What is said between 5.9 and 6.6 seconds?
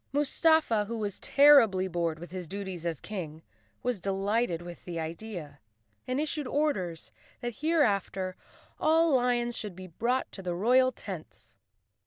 and issued